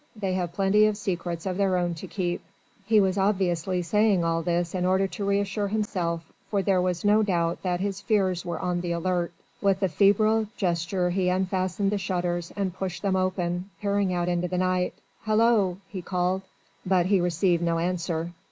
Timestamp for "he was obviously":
2.87-3.83